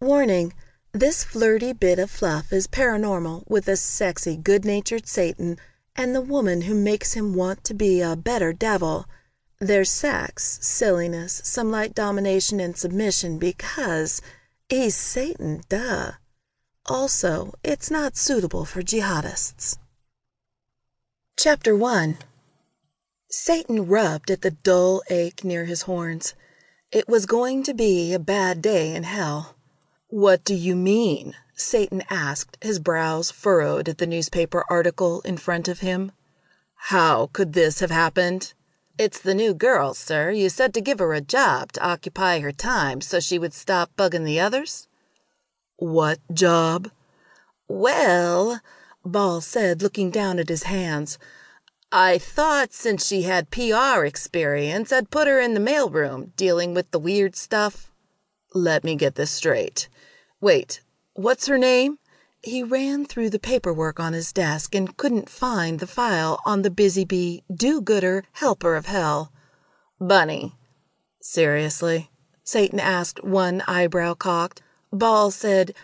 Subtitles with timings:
[0.00, 0.52] Warning:
[0.92, 5.56] This flirty bit of fluff is paranormal with a sexy, good natured Satan
[5.96, 9.06] and the woman who makes him want to be a better devil.
[9.58, 14.20] There's sex, silliness, some light domination and submission because
[14.68, 16.12] he's Satan, duh.
[16.84, 19.78] Also, it's not suitable for jihadists.
[21.38, 22.18] Chapter 1
[23.30, 26.34] Satan rubbed at the dull ache near his horns.
[26.92, 29.55] It was going to be a bad day in hell.
[30.08, 35.66] "What do you mean?" Satan asked, his brows furrowed at the newspaper article in front
[35.66, 36.12] of him.
[36.76, 38.54] "How could this have happened?"
[38.98, 40.30] "It's the new girl, sir.
[40.30, 43.90] You said to give her a job to occupy her time so she would stop
[43.96, 44.86] bugging the others."
[45.74, 46.92] "What job?"
[47.66, 48.60] "Well,"
[49.04, 51.18] Ball said, looking down at his hands,
[51.90, 54.04] "I thought since she had P.R.
[54.06, 57.90] experience I'd put her in the mail room, dealing with the weird stuff."
[58.58, 59.86] "Let me get this straight.
[60.40, 60.80] Wait,
[61.12, 61.98] what's her name?"
[62.42, 66.70] He ran through the paperwork on his desk and couldn't find the file on the
[66.70, 69.30] busy bee, do gooder, helper of hell.
[70.00, 70.54] "Bunny."
[71.20, 72.10] "Seriously?"
[72.44, 74.62] Satan asked, one eyebrow cocked.
[74.90, 75.74] Ball said,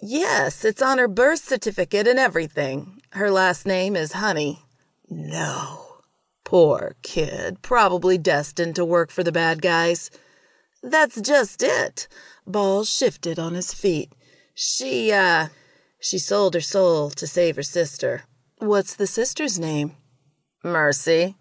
[0.00, 3.02] "Yes, it's on her birth certificate and everything.
[3.10, 4.66] Her last name is Honey."
[5.08, 6.02] No.
[6.44, 10.12] Poor kid, probably destined to work for the bad guys.
[10.82, 12.08] That's just it.
[12.46, 14.12] Ball shifted on his feet.
[14.54, 15.48] She, uh,
[16.00, 18.24] she sold her soul to save her sister.
[18.58, 19.96] What's the sister's name?
[20.62, 21.36] Mercy.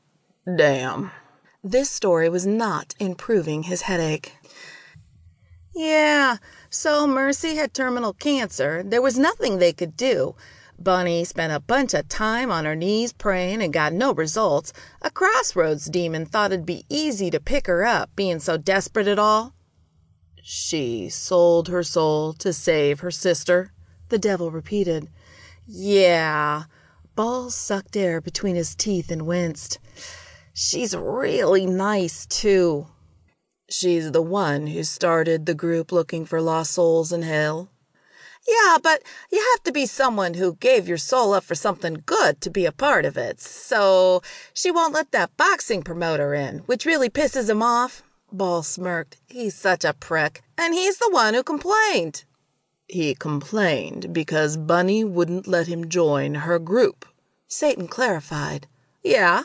[0.57, 1.11] Damn.
[1.63, 4.33] This story was not improving his headache.
[5.75, 6.37] Yeah,
[6.69, 8.83] so Mercy had terminal cancer.
[8.83, 10.35] There was nothing they could do.
[10.83, 14.71] Bunny spent a bunch of time on her knees praying and got no results.
[15.01, 19.19] A crossroads demon thought it'd be easy to pick her up, being so desperate at
[19.19, 19.53] all.
[20.41, 23.73] She sold her soul to save her sister,
[24.09, 25.09] the devil repeated.
[25.67, 26.63] Yeah.
[27.15, 29.79] Ball sucked air between his teeth and winced.
[30.53, 32.87] She's really nice, too.
[33.69, 37.69] She's the one who started the group looking for lost souls in hell.
[38.49, 42.41] Yeah, but you have to be someone who gave your soul up for something good
[42.41, 43.39] to be a part of it.
[43.39, 44.23] So
[44.53, 48.01] she won't let that boxing promoter in, which really pisses him off.
[48.31, 49.17] Ball smirked.
[49.27, 50.41] He's such a prick.
[50.57, 52.23] And he's the one who complained.
[52.87, 57.05] He complained because Bunny wouldn't let him join her group.
[57.47, 58.67] Satan clarified.
[59.03, 59.43] Yeah.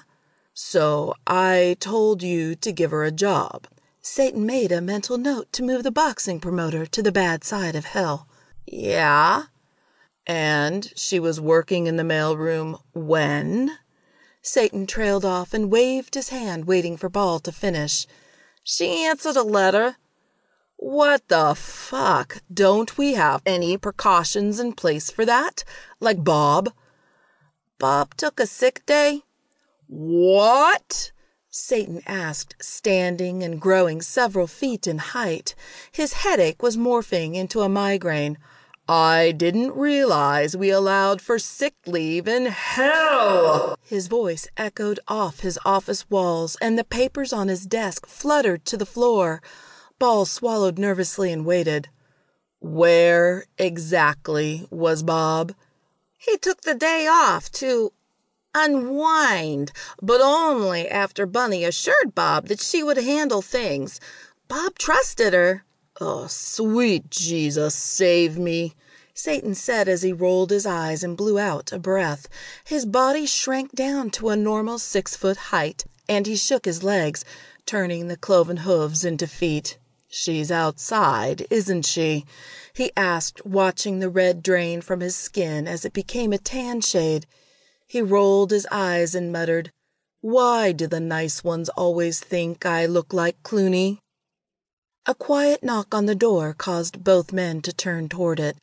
[0.54, 3.66] So I told you to give her a job.
[4.00, 7.86] Satan made a mental note to move the boxing promoter to the bad side of
[7.86, 8.26] hell.
[8.67, 9.45] Yeah.
[10.27, 13.79] And she was working in the mailroom when?
[14.41, 18.07] Satan trailed off and waved his hand, waiting for Ball to finish.
[18.63, 19.97] She answered a letter.
[20.77, 22.43] What the fuck?
[22.53, 25.65] Don't we have any precautions in place for that?
[26.01, 26.73] Like Bob?
[27.79, 29.23] Bob took a sick day.
[29.87, 31.13] What?
[31.51, 35.55] Satan asked, standing and growing several feet in height.
[35.93, 38.39] His headache was morphing into a migraine.
[38.89, 43.78] I didn't realize we allowed for sick leave in hell.
[43.83, 48.77] His voice echoed off his office walls, and the papers on his desk fluttered to
[48.77, 49.41] the floor.
[49.99, 51.89] Ball swallowed nervously and waited.
[52.61, 55.55] Where exactly was Bob?
[56.19, 57.91] He took the day off to
[58.55, 59.72] unwind,
[60.03, 63.99] but only after Bunny assured Bob that she would handle things.
[64.47, 65.65] Bob trusted her.
[66.00, 68.75] Oh, sweet Jesus, save me,
[69.15, 72.28] Satan said as he rolled his eyes and blew out a breath.
[72.65, 77.25] His body shrank down to a normal six foot height, and he shook his legs,
[77.65, 79.78] turning the cloven hooves into feet.
[80.09, 82.25] She's outside, isn't she?
[82.72, 87.27] he asked, watching the red drain from his skin as it became a tan shade.
[87.87, 89.71] He rolled his eyes and muttered,
[90.21, 93.99] Why do the nice ones always think I look like Clooney?
[95.06, 98.56] A quiet knock on the door caused both men to turn toward it.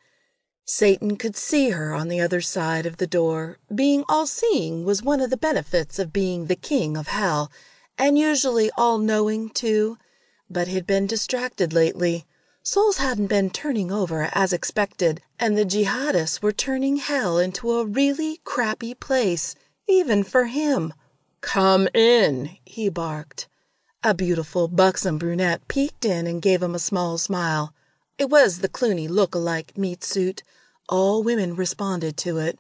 [0.66, 3.60] Satan could see her on the other side of the door.
[3.74, 7.52] Being all seeing was one of the benefits of being the king of hell,
[7.96, 10.00] and usually all knowing, too.
[10.50, 12.26] But he'd been distracted lately.
[12.64, 17.86] Souls hadn't been turning over as expected, and the jihadists were turning hell into a
[17.86, 19.54] really crappy place,
[19.88, 20.92] even for him.
[21.42, 23.48] Come in, he barked.
[24.04, 27.72] A beautiful, buxom brunette peeked in and gave him a small smile.
[28.18, 30.42] It was the Clooney look-alike meat suit.
[30.90, 32.58] All women responded to it.